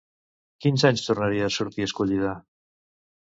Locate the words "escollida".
1.89-2.33